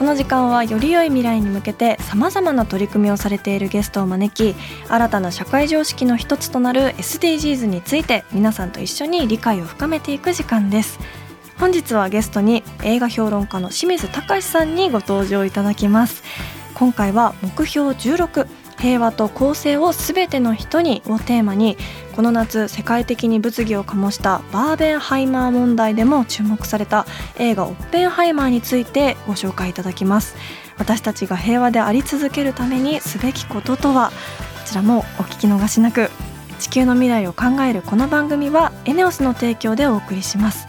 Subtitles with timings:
[0.00, 4.58] この時間はより良い未来に向けてさまざまな取り組みをされているゲストを招き
[4.88, 10.98] 新たな社会常識の一つとなる SDGs について皆さんと一緒に理解を深めていく時間です。
[11.58, 16.22] 本日はゲストに映画評論家の清水隆さんにご登場いただきます。
[16.72, 18.46] 今回は目標16
[18.80, 21.76] 平和と公正をすべての人にをテーマに
[22.16, 27.06] この夏世界的に物議を醸したバーベンハイマー問題でも注目された
[27.38, 30.36] 映画オッペンハイマーについてご紹介いただきます。
[30.78, 34.14] 私たちが平和であり続けるためにすべきこととはこ
[34.64, 36.10] ちらもお聞き逃しなく。
[36.58, 40.68] 地球の未来を考えるこの番組はエネオスの提供でお送りします。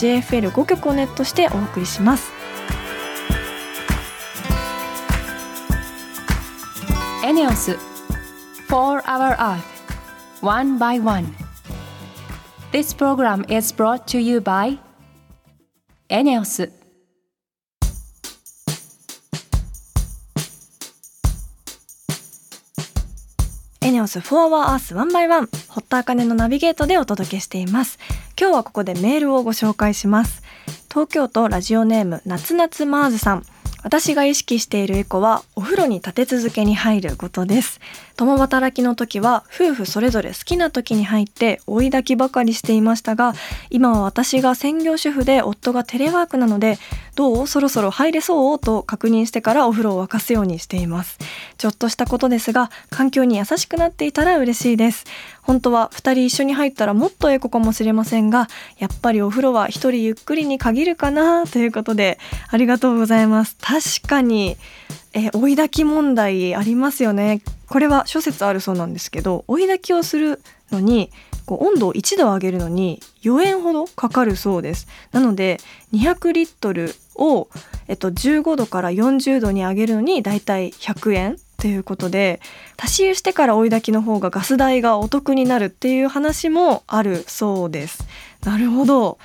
[0.00, 2.32] JFL5 曲をネットしてお送りします。
[7.22, 9.60] ENEOS For Our Earth
[10.40, 11.26] One by One.
[12.72, 14.78] This program is brought to you by
[16.08, 16.72] ENEOS
[23.82, 27.98] ENEOS For Our Earth One by One 堀田茜のナビゲートでお届けしています。
[28.40, 30.42] 今日はここでメールをご紹介します。
[30.88, 33.44] 東京都ラジオネーム夏夏マーズさん。
[33.82, 37.80] 私が意識しているエコはお風呂に立て続けに入ることです。
[38.16, 43.34] 共働きの時は夫婦それぞれ好きな時に入って追い焚きばかりしていましたが
[43.70, 46.78] 今は私が専業主婦で夫がテレワークなので
[47.14, 47.46] どう？
[47.46, 48.58] そろそろ入れそう？
[48.58, 51.18] と確認してからお風呂を沸かすようにしています。
[51.58, 55.04] ちょっとしたことですが環境に優しくなっていたら嬉しいです。
[55.42, 58.48] 本当は2人一緒に入ったらもっとエコかもしれませんが
[58.78, 63.56] やっぱりお風呂は1人ゆっくりに限るかなということでありがとうございます。
[63.60, 64.56] 確かに
[65.12, 67.42] え追い焚き問題ありますよね。
[67.68, 70.40] これは諸説あるそうなんですけど追い焚きをする
[70.70, 71.10] のに
[71.50, 74.86] こう温度を1度上げるのに4円ほどかかるそうです。
[75.10, 75.58] なので
[75.92, 77.48] 200リットルを、
[77.88, 82.40] えっと、15度から40度に上げるのにだいたい100円ということで
[82.80, 88.06] 足し湯してから追い焚きの方がガス代がお得になるっていう話もあるそうです。
[88.44, 89.18] なるほど。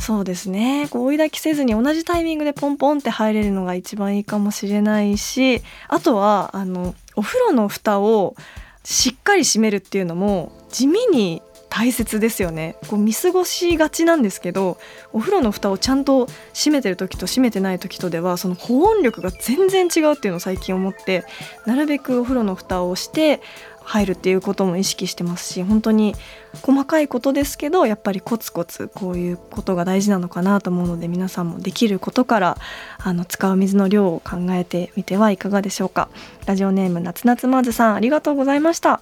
[0.00, 0.88] そうですね。
[0.90, 8.34] こう追い焚きせずに同じタイミングでポンポンって入れるのが一番いいかもしれないしあとはあのお風呂の蓋を
[8.82, 12.76] しっかり閉めるっていうのも地味に大切ですよね。
[12.88, 14.78] こう見過ごしがちなんですけど
[15.12, 21.24] お風呂の蓋をちゃんと閉めてる時と閉めてない時とではその保温力が全然違うっていうのを最近思って
[21.66, 23.40] なるべくお風呂の蓋をして
[23.88, 26.14] 入るっていうことも意識してますし本当に
[26.62, 32.58] 細かいことですけどやっぱりコツコツこういうことが大事なのかなと思うので皆さんもできることから
[32.98, 36.10] あの使う水の量を考えてみてはいかがでしょうか。
[36.44, 39.00] ラジオネーム夏夏まずさんありがとうございました。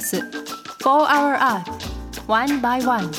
[0.00, 0.24] エネオス4
[0.82, 3.10] Hour Earth One by One.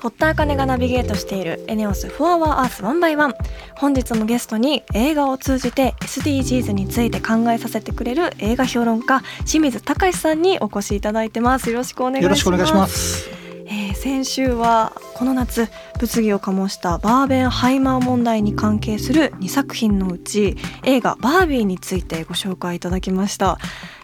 [0.00, 3.34] 堀田茜がナビゲートしているエネオス4 Hour Earth 1 by 1
[3.76, 11.68] 本日もゲストに映画を通じて SDGs について考えさせてくれる映画評論家清水隆さんにお越しいただいてます。
[11.68, 13.41] よろしくお願いします
[13.72, 23.58] えー先週はこの夏物議を醸したバーベンハイマー問題に関係する2作品のうち映画「バービー」についてご紹介いただきました。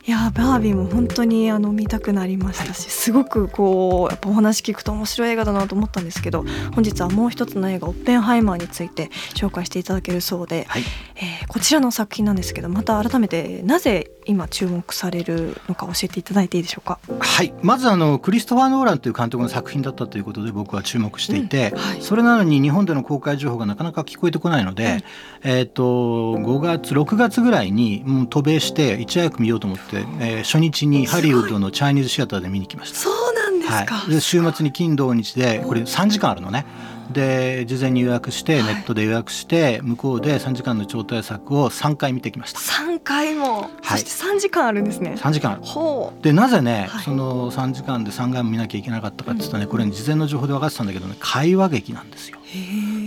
[0.07, 10.83] いやバービーも本当にあの見たくなりましたし、すごくこうやっぱお話聞くと面白い映画だなと思ったんですけど本日はもう一つの映画「オッペンハイマー」について紹介していただけるそうで、はい。
[11.17, 17.01] えーこちらの作品なんですけどまた改めてなぜ今注目されるのか教えていただいていいでしょうか？
[17.19, 25.03] はい、まずあのクリストファー・ノーランという監督の作品だったということで僕は注目していて、うんはいそれなのに日本での公開情報がなかなか聞こえてこないので、
[25.43, 32.99] えっ、と5月6月ぐらいにもう渡米していち早く見ようと思って、えー初日にハリウッドのチャイニーズシアターで見に来ました。
[32.99, 33.95] そうなんですか。
[33.95, 36.67] はい、で週末に金土日でこれ3時間あるのね。
[37.13, 42.61] で事前に予約してネットで予約して向こうで3時間の超大作を3回見てきました。
[42.61, 43.71] 三回も、はい。
[43.93, 45.15] そして三時間あるんですね。
[45.17, 46.23] 3時間ほう。
[46.23, 47.05] でなぜね、はい。
[47.05, 52.39] その3時間で3回も見なきゃいけなかったかって言ったらね、これ、事前の情報で分かってたんだけどね会話劇なんですよ。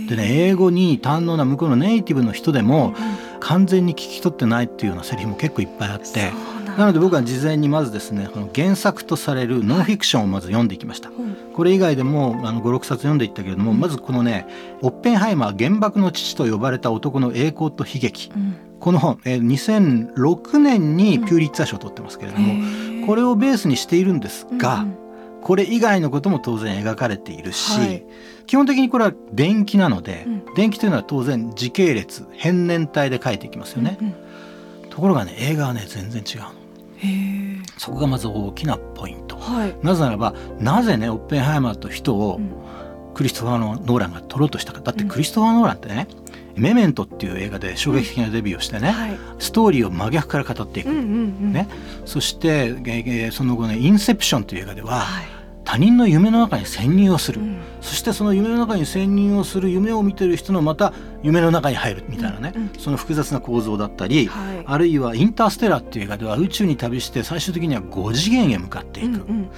[0.08, 2.94] でね英語に堪能な向こうのネイティブの人でも
[3.40, 6.32] 完全に聞き取ってないっていうようなセリフも結構いっぱいあって
[6.78, 11.10] なので僕は事前にまずですねこの原作とされるノンフィクションをまず読んでいきました。
[11.10, 14.46] ほうこれ以外でもあの56冊読んでいったけれども、まずこのね
[14.80, 18.30] 「オッペンハイマー原爆の父」と呼ばれた男の栄光と悲劇。
[18.34, 18.56] うん。
[18.80, 24.96] この本、えー2006年にピューリッツァー賞を取ってますけれども、これをベースにしているんですが、うん
[25.42, 28.04] これ以外のことも当然描かれているし、はい。
[28.46, 30.54] 基本的にこれは電気なので、うん。
[30.54, 34.10] 電気というのは当然時系列変年体で書いていきますよね、うんう
[34.86, 34.90] ん。
[34.90, 36.61] ところがね映画はね全然違うの。
[37.78, 39.76] そこがまず大きなポイントはい。
[39.82, 42.52] なぜならばなぜねオッペンハイマーと人をうん
[43.14, 46.08] クリストファー・ノーランが撮ろうとしたかだってクリストファー・ノーランってね
[46.56, 49.18] 「メメント」っていう映画で衝撃的なデビューをしてね、はい。
[49.38, 51.06] ストーリーを真逆から語っていく、うんうんう
[51.48, 51.52] ん。
[51.52, 51.68] ね、
[52.06, 55.24] そして、えーその後ね「インセプション」という映画では、はい。
[55.72, 57.56] 他人の夢の中に潜入をする、うん。
[57.80, 60.92] そしてその夢の中に潜入をする夢を見てる人のまた
[61.22, 62.70] 夢の中に入るみたいなね、うんうん。
[62.78, 64.64] その複雑な構造だったり、はい。
[64.66, 69.48] あるいは「インターステラー」っていう映画では宇宙に旅して最終的には5次元へ向かっていく、うんうんうん。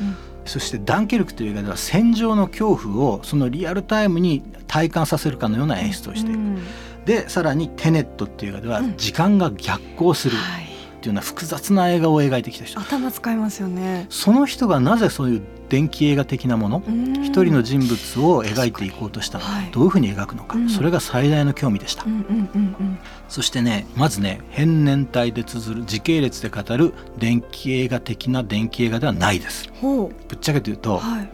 [0.45, 6.59] そして「ダンケルク」という映画では戦場の恐怖をそのリアルタイムに体感させるかのような演出をしていく、うん。
[7.07, 10.37] でさらに「テネット」っていう映画ではうん時間が逆行する。
[10.37, 10.74] はい。
[11.05, 14.07] っていうような複雑な映画を描いてきた人頭使いますよね。
[14.09, 16.83] その人がなぜそういう電気映画的なもの
[17.23, 22.19] 一一人の人物を描いていこうとしたのか、はいどういうふうに描くのか、うんそれが最大の興味でした、うんうん
[22.55, 22.99] うんうん。
[23.29, 30.81] そしてねまずね変年体で綴る時系列で語る電気映画的な電気映画ではないですほぶっちゃけて言うう。
[30.81, 31.31] とはい。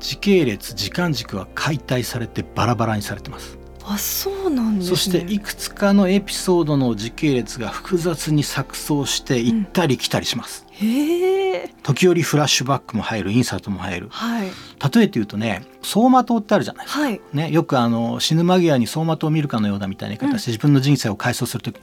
[0.00, 3.56] 時系列時間軸は解体されてバラバラにされてます
[3.86, 4.96] あ、そうなんですね。
[4.96, 11.74] そしていくつかのエピソードの時系列が複雑に錯綜して行ったり来たりします、へえ。
[11.82, 14.46] 時折フラッシュバックも入るインサートも入るはい。
[14.46, 17.20] 例えて言うとね走馬灯ってあるじゃないですかはい。
[17.32, 21.80] ね、よくあの死ぬ間際に走馬灯を見るかのようだみたいな言い方して、自分の人生を回想するとき、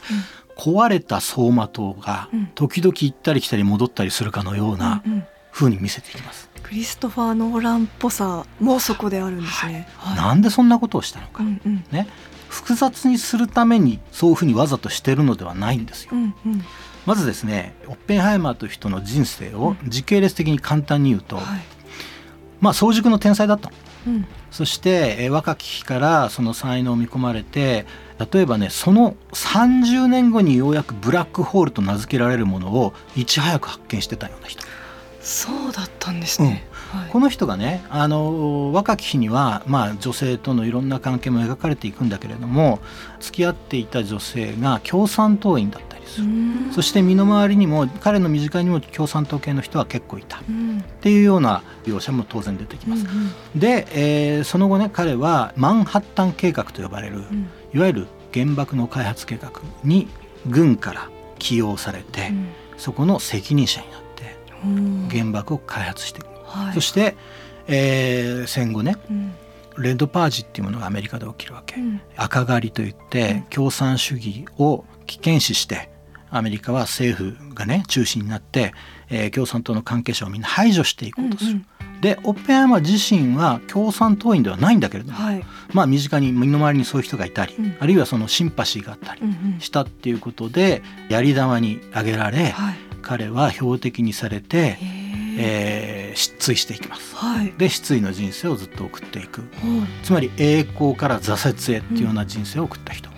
[0.57, 6.48] 壊れた走馬灯がうん時々行ったり来たり戻ったりするかのようなうんうん風に見せていきます。
[6.59, 9.87] クリストファー・ノーランっぽさもそこであるんですね。
[9.97, 10.17] はい。
[10.17, 11.83] なんでそんなことをしたのか、うんうん。
[11.91, 12.07] ね、
[12.49, 16.11] 複雑にするためにそういうふうにわざとしてるのではないんですよ。
[16.13, 16.63] うんうん。
[17.05, 21.45] まずですねオッペンハイマーという人の人生を時系列的に簡単に言うと、はい。
[22.59, 23.75] まあ早熟の天才だったの
[24.07, 24.25] うん。
[24.51, 27.85] そして、えー若き日からその才能を見込まれて
[28.33, 34.63] 例えばねその30年後にようやくブラックホールと名付けられるものをいち早く発見してたような人
[35.21, 36.65] そうだったんですね。
[36.91, 37.09] はい。
[37.11, 42.79] この人がねあの若き日には、まあ、女性とのいろんな関係も描かれていくんだけれども
[43.19, 46.71] 付き合っていた女性が共産党員だったりすうる、ん。
[46.71, 50.37] そして身の回りにも彼の身近にも共産党系の人は結構いた。
[50.37, 50.83] っうん。
[51.01, 53.05] ていうような描写も当然出てきます。
[53.55, 57.49] で、えーその後ね彼はマンハッタン計画と呼ばれるうん。
[57.73, 59.51] いわゆる原爆の開発計画
[59.83, 60.07] に
[60.47, 61.09] 軍から
[61.39, 62.31] 起用されて、
[62.77, 64.08] そこの責任者になってうん
[65.11, 66.73] 原爆を開発していく、はい。
[66.73, 67.15] そして、
[67.67, 69.33] えー戦後ねうん。
[69.77, 72.01] レッドパージっていうものがアメリカで起きるわけ、うん。
[72.17, 73.41] 赤狩りといって、うん。
[73.43, 75.89] 共産主義を危険視して
[76.31, 78.73] アメリカは政府がね中心になって、
[79.09, 81.51] えー共産党の関係者をみんな排除していこうとする。
[81.51, 81.65] うん。
[82.01, 85.43] でオッペンハイマー自身は共産党員ではないんだけれども、はい。
[85.73, 87.75] まあ身近に身の回りにそういう人がいたり、うん。
[87.79, 89.59] あるいはそのシンパシーがあったりうんうん。
[89.59, 94.77] したっていうことでやり玉に挙げられ、はい彼は標的にされて、へえ
[95.37, 97.15] えー失墜していきます。
[97.15, 97.53] はい。
[97.57, 99.41] で失意の人生をずっと送っていく。
[99.61, 103.15] ほうつまり栄光から挫折へっていうような人生を送った人、ほ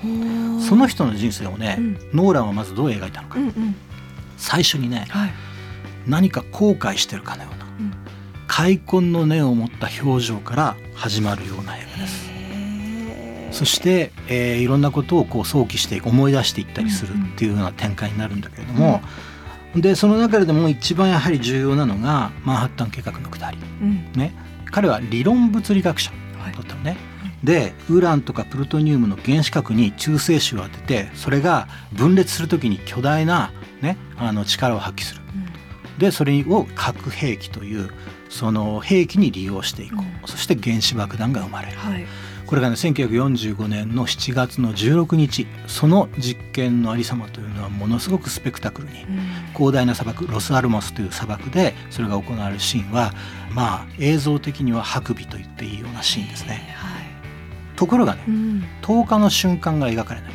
[0.59, 1.93] うその人の人生をね、うん。
[2.13, 3.75] ノーランはまずどう描いたのか、うんうん。
[4.37, 5.31] 最初にねはい。
[6.05, 7.93] 何か後悔してるかのようなうん。
[8.47, 12.31] 開墾の念を持った表情から始まるような映画です。
[13.51, 19.01] そして、えーいろんなことをこう想起して思い出していったりするっていうような展開になるんだけれども、
[19.75, 23.57] でその中でも一番やはり重要なのがマンハッタン計画のくだり。
[23.81, 24.11] うん。
[24.13, 24.33] ね。
[24.71, 26.53] 彼は理論物理学者はい。
[26.53, 26.97] だったのね。
[27.43, 33.51] でウランとかプルトニウムの原子核に中性子を当ててそれが分裂する時に巨大な、
[33.81, 35.21] ね、あの力を発揮する。
[35.97, 37.89] でそれを核兵器という
[38.29, 40.27] その兵器に利用していこう、うん。
[40.27, 41.77] そして原子爆弾が生まれる。
[41.77, 42.05] はい
[42.51, 49.05] これがね1945年の7月の16日その実験のありさまというのはものすごくスペクタクルに
[49.53, 53.13] 広大な砂漠ロスアルモスという砂漠でそれが行われるシーンは
[53.53, 56.75] まあ映像的には白尾と言っていいようなシーンですね。
[56.75, 57.01] はい
[57.77, 58.63] ところがねうん。
[58.81, 60.31] 10日の瞬間が描かれない。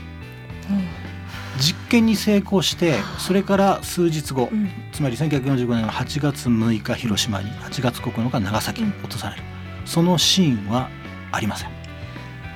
[1.59, 4.71] 実験に成功してそれから数日後うん。
[4.91, 9.43] つまり1945年の8月6日広島に8月9日長崎に落とされる、
[9.85, 10.89] そのシーンは
[11.31, 11.76] ありません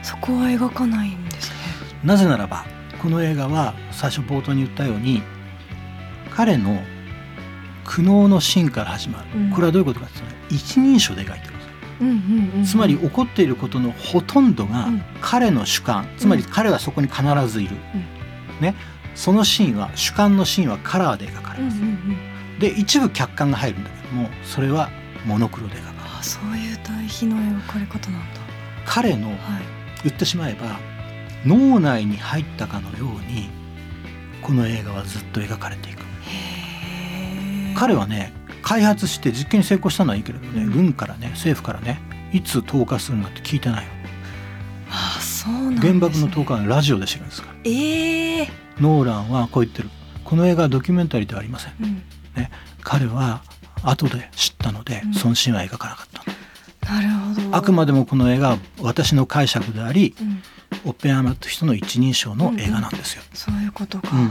[0.03, 1.57] そこは描かないんですね。
[2.05, 2.65] なぜならば
[3.03, 5.23] この映画は最初冒頭に言ったように
[6.31, 6.83] 彼の
[7.85, 9.51] 苦悩のシーンから始まる、うん。
[9.51, 11.71] これはどういうことかというとね一人称で描いてるんですよ。
[12.01, 15.03] うんうんうんつまり起こっていることのほとんどがうん。
[15.21, 16.07] 彼の主観。
[16.17, 17.77] つまり彼はそこに必ずいる、
[18.61, 18.75] ね、
[19.15, 22.59] そのシーンは主観のシーンはカラーで描かれうんうます、んうん。
[22.59, 24.91] で一部客観が入るんだけどもそれは
[25.27, 26.01] モノクロで描かれる。
[26.21, 28.41] あそういう対比の描かれ方なんだ。
[28.87, 29.37] 彼のはい
[30.05, 30.79] 言ってしまえば
[31.45, 33.49] 脳内に入ったかのように
[34.43, 36.01] この映画はずっと描かれていく。
[37.77, 40.71] 彼はね開発して実験に成功したのはいいけれどね、うん。
[40.71, 42.01] 軍からね政府からね
[42.33, 43.91] いつ投下するのって聞いてないの
[44.91, 47.55] あそうなんね、原爆の投下はラジオで知るんですから。
[47.65, 48.49] ええ
[48.81, 49.89] ノーランはこう言ってる。
[50.25, 51.73] この映画はドキュメンタリーではありません。
[51.81, 52.03] うん。
[52.83, 53.43] 彼は
[53.83, 55.15] 後で知ったのでうん。
[55.15, 56.23] そのシーンは描かなかった。
[56.23, 56.40] の、なるほど
[57.53, 60.43] あくまでもこの映画は私の解釈でありうん。
[60.85, 64.31] オッペンハイマーという人の一人称の映画なんですよ、そういうことか、うん。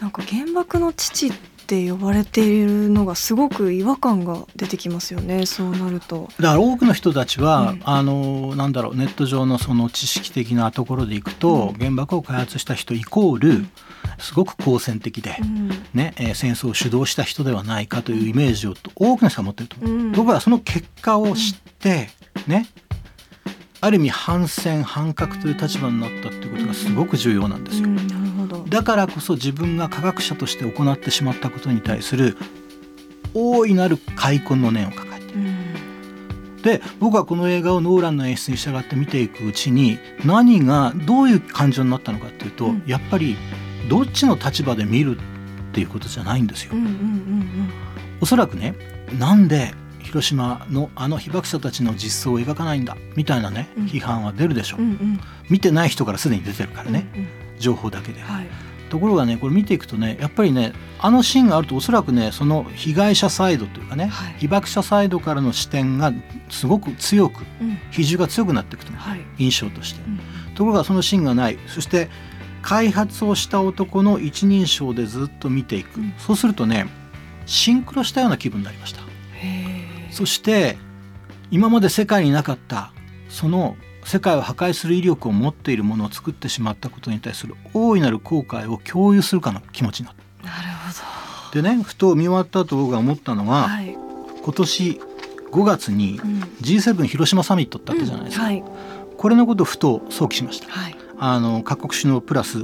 [0.00, 1.32] なんか原爆の父っ
[1.66, 6.28] て呼ばれているのがすごく違和感が出てきますよねそうなると。
[6.38, 7.82] だから多くの人たちは、うん。
[7.84, 11.78] あのなんだろうネット上のその知識的なところでいくと、うん。
[11.78, 13.66] 原爆を開発した人イコール
[14.18, 15.68] すごく好戦的で、うん。
[15.94, 19.90] ねえー戦争を主導した人ではないかというイメージを多くの人が持ってると思う。
[19.90, 20.12] うん。
[20.12, 22.08] ところがその結果を知って、
[22.46, 22.66] ね
[23.84, 27.88] ある意味反戦反核という立場になったっていうことがすごく重要なんですよ。
[27.88, 28.64] うんなるほど。
[28.66, 32.38] だからこそ自分が科学者として行ってしまったことに対する
[33.34, 35.38] 大いなる悔恨の念を抱えている。
[35.38, 36.62] うん。
[36.62, 42.84] で僕はこの映画をノーランの演出に従って見ていくうちに何がどういう感情になったのかっていうと、うん。
[42.86, 43.36] やっぱり
[43.88, 45.20] どっちの立場で見るっ
[45.72, 46.74] ていうことじゃないんですよ。
[48.20, 48.74] おそらくね
[49.18, 53.84] なんで広島のあの被爆者たちの実相を描かないんだみたいなねうん。
[53.86, 55.20] 批判は出るでしょう、うんうん。
[55.50, 57.28] 見てない人からすでに出てるからね、うんうん。
[57.58, 58.46] 情報だけで、はい。
[58.90, 64.34] ところがねこれ見ていくとねやっぱりねあのシーンがあるとおそらくねその被害者サイドというかね、はい。
[64.38, 66.12] 被爆者サイドからの視点が
[66.48, 67.78] すごく強くうん。
[67.90, 69.20] 比重が強くなっていくとはい。
[69.38, 70.00] 印象として。
[70.06, 70.20] うん。
[70.54, 71.58] ところがそのシーンがない。
[71.66, 72.08] そして
[72.64, 76.14] 開発をした男の一人称でずっと見ていく、うん。
[76.18, 76.86] そうするとね
[77.44, 79.02] シンクロしたような気分になりました。
[80.10, 80.78] そして
[81.50, 82.92] 今まで世界になかった
[83.28, 90.46] その世界を破壊する威力を持っているものを作ってしまったことに対する大いなる後悔を共有するかの気持ちになった。
[90.46, 90.68] なる
[91.50, 93.94] ほでねふと見終わった後僕が思ったのどは、はい。
[94.42, 95.00] 今年
[95.50, 96.40] 5月にうん。
[96.62, 98.64] G7 広島サミットってあったじゃないですか、はい。
[99.18, 100.70] これのことをふと想起しました。
[100.70, 102.58] はいあの各国首脳プラス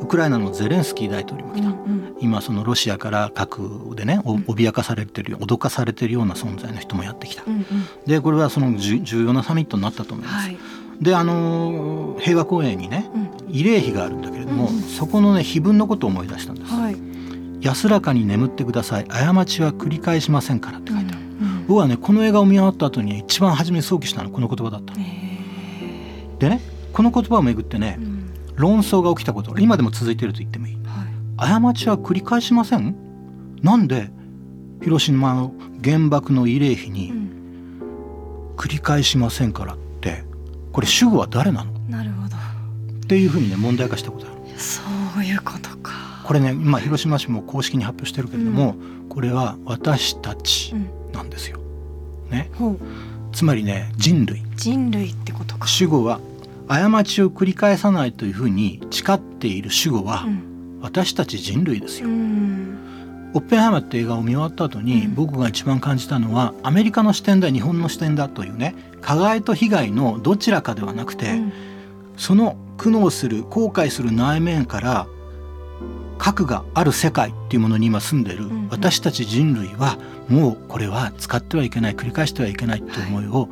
[0.00, 2.16] ウクライナのゼレンスキー大統領も来た、うんうん。
[2.20, 7.42] 今そのロシアから核でね脅かされてるよ脅かされてるような存在の人もやってきた。
[7.46, 7.64] うんうん。
[8.06, 10.58] でこれはその重要なサミットになったと思います、はい。
[11.00, 13.28] であのー平和公園にねうん。
[13.48, 14.82] 慰霊碑があるんだけれども、うんうん。
[14.82, 16.96] そこのね碑文のことを思い出したんです、はい。
[17.60, 19.04] 安らかに眠ってください。
[19.06, 21.28] 過ちは繰り返しませんからって書いてある、うん
[21.68, 24.94] 僕はねこの映画を見終わった後に一番初めに想起したのはこの言葉だった
[26.38, 26.62] でね
[26.98, 28.30] この言葉をめぐってねえうん。
[28.56, 30.74] 論争が起きたこと今でも続いていると言ってもいい。
[30.84, 31.04] は
[31.60, 31.62] い。
[31.62, 32.96] 過ちは繰り返しません？
[33.62, 34.10] なんで
[34.82, 37.30] 広島の原爆の慰霊碑うにん。
[38.56, 40.24] 繰り返しませんからって
[40.72, 41.72] これ主語は誰なの？
[41.88, 42.34] なるほど。
[42.34, 44.58] っていうふうにね問題化したことある。
[44.58, 44.82] そ
[45.20, 45.92] ういうことか。
[46.24, 48.74] これね今広島市も公式に発表してるけれども、
[49.08, 51.12] これは私たちうん。
[51.12, 51.60] なんですよ。
[52.28, 52.50] ね、
[53.32, 54.42] つまりね人類。
[54.56, 55.68] 人類ってことか。
[55.68, 56.18] 主語は
[56.68, 60.78] 過ちを繰り返さないというふうに誓っている主語はうん。
[60.80, 62.10] 私たち人類ですうよ。
[62.10, 63.30] ん。
[63.34, 65.14] オッペンハイマーって映画を見終わった後にうん。
[65.14, 71.52] 僕が一番感じたのはアメリカの視点だ日本の視点だというね加害と被害のどちらかではなくて、うん。
[72.16, 75.06] その苦悩する後悔する内面から
[76.18, 78.68] 核がある世界っていうものに今住んでいるんうん。
[78.70, 79.98] 私たち人類は
[80.28, 83.48] もうこれは使ってはいけない繰り返してはいけないっていう思いを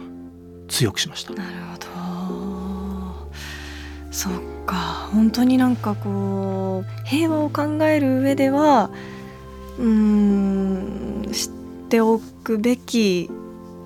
[0.68, 1.32] 強くしました。
[1.32, 1.65] なるほど
[4.16, 4.32] そっ
[4.64, 5.10] か。
[5.12, 8.90] 本当になんかこう平和を考える上では
[9.78, 11.50] うーん知っ
[11.90, 13.30] ておくべき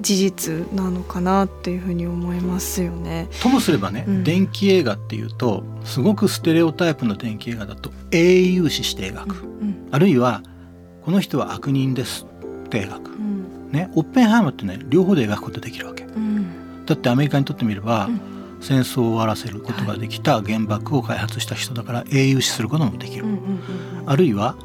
[0.00, 3.28] 事実なのかなっていうふうに思いますよね。
[3.42, 4.24] ともすればね、うん。
[4.24, 9.88] 電気映画っていうとすごくステレオタイプの電気映画だと英雄視して描く、うん。
[9.90, 10.44] あるいは
[11.04, 12.24] この人は悪人です
[12.66, 13.10] って描く。
[13.10, 13.14] う。
[13.16, 13.72] ん。
[13.72, 16.04] ね、オッペンハイマーってね両方で描くことできるわけ。
[16.04, 16.86] うん。
[16.86, 18.29] だってアメリカにとってみれば、うん
[18.60, 23.24] 戦争を終わらせることができた原爆を開発した人だから英雄視することもできる、
[24.06, 24.56] あるいは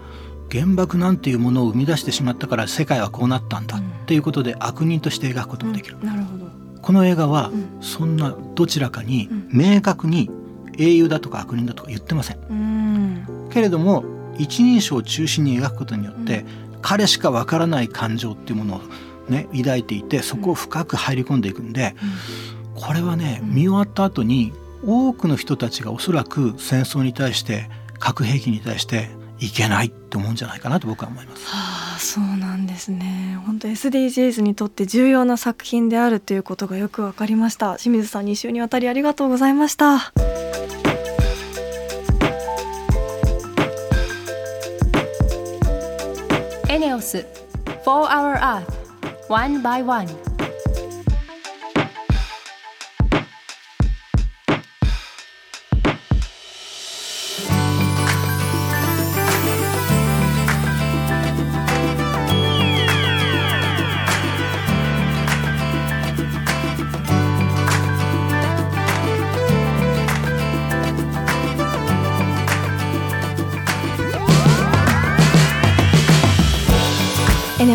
[0.51, 6.45] 原爆なんていうものを生み出してしまったから世界はこうなったんだっていうことで悪人として描くこともできる、なるほど。
[6.81, 7.81] この映画はうん。
[7.81, 9.49] そんなどちらかにうん。
[9.51, 10.29] 明確に
[10.77, 12.37] 英雄だとか悪人だとか言ってません。
[12.49, 13.49] うん。
[13.49, 14.03] けれども
[14.37, 16.45] 一人称を中心に描くことによって、う
[16.85, 18.81] 彼しかわからない感情っていうものを
[19.27, 21.95] ね抱いていてそこを深く入り込んでいくんで、
[22.75, 24.53] これはねうん見終わった後に
[24.85, 31.47] 多くの人たちがおそらく戦争に対して核兵器に対していけないって思うんじゃないかなと僕は思います。
[31.47, 33.39] はあ、そうなんですね。
[33.45, 37.77] 本当 SDGs にとって重要な作品であるということがよくわかりました。
[37.77, 40.13] 清水さん2週にわたりありがとうございました。
[46.69, 47.25] エネオス
[47.85, 48.65] 4 Hour Earth
[49.29, 50.07] One by One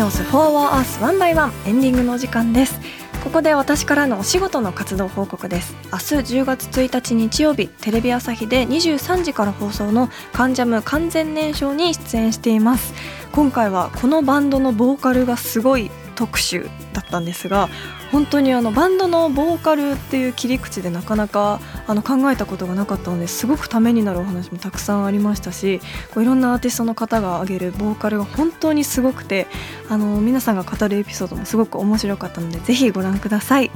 [0.01, 2.79] ENEOS For Our Earth One by One エンディングのお時間です。
[3.23, 6.03] ここで私からのお仕事の活動報告です明日
[6.39, 12.95] 10月1日日曜日テレビ朝日で23時から放送の「関ジャム完全燃焼」に出演しています
[13.31, 15.91] 今回はこのバンドのボーカルがすごい
[16.21, 17.67] 特集だったんですが
[18.11, 25.81] 本当にあのバンドのボーカルっていう切り口でなかなかあの考えたことがなかったのですごくためになるお話もたくさんありましたし
[26.13, 29.47] こういろんなアーティストの方が挙げるボーカルが本当にすごくて
[29.89, 33.71] あの皆さんが語るエピソードもすごく面白かったのでぜひご覧ください。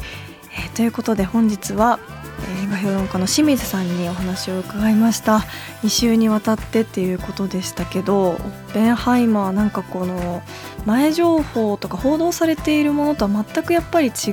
[0.53, 1.99] えーということで本日は
[2.63, 5.39] 映画評論家の清水さんにお話を伺いました。
[5.83, 10.41] 2週にわたってっていうことでしたけどオッペンハイマーなんかこの
[10.85, 14.31] 前情報とか報道されているものとは全くやっぱり違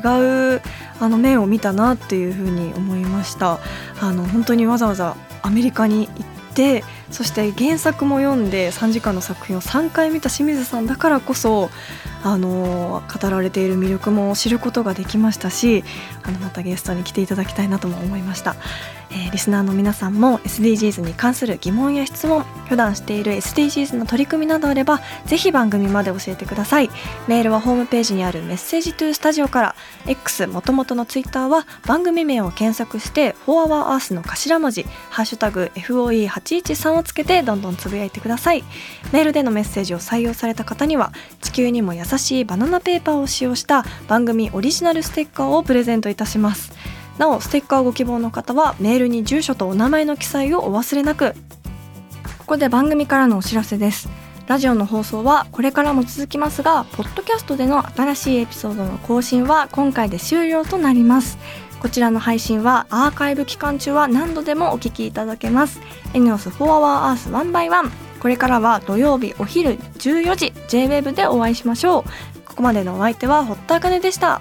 [0.57, 0.62] う
[1.01, 3.59] あの面を見たなっていうふうに思いました。
[4.01, 11.70] あの本当にわざわざアメリカに行ってそして原作も読んで3時間の作品を3回見た清水さんだからこそ
[12.24, 15.85] あの語られている魅力も知ることができましたし
[16.22, 18.56] あのまたゲストに来ていただきたいなとも思いました、
[19.12, 26.90] えーリスナーの皆さんも SDGs に関する疑問や質問普段している SDGs の取り組みなどあればぜひ番組まで教えてください。
[27.29, 29.75] メールはホームページにあるメッセージトゥースタジオから
[30.07, 38.64] X もともとのツイッターは番組名を検索して「4 Hour Earth」の頭文字「ハッシュタグ #FOE813」をつけてどんどんつぶやいてください。
[39.12, 46.72] メールでのメッセージを採用された方には地球にも優しいバナナペーパーを使用した番組オリジナルステッカーをプレゼントいたします。
[47.18, 51.35] なおステッカーご希望の方はメールに住所とお名前の記載をお忘れなく。
[52.38, 54.09] ここで番組からのお知らせです。
[54.46, 61.38] ラジオの放送はこれからも続きますがポッドキャストでの新しいエピソードの更新は今回で終了となります。
[61.81, 65.81] こちらの配信はアーカイブ期間中は何度でもお聞きいただけます。
[66.14, 72.40] エネオス4 Hour Earth 1 by 1これからは土曜日お昼14時 JWEB でお会いしましょう。
[72.44, 74.40] ここまでのお相手は堀田茜でした。